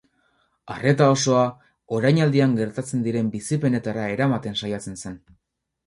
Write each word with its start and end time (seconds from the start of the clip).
Arreta 0.75 1.09
osoa 1.15 1.43
orainaldian 1.99 2.57
gertatzen 2.63 3.07
diren 3.09 3.31
bizipenetara 3.39 4.11
eramaten 4.19 4.63
saiatzen 4.65 5.03
zen. 5.07 5.25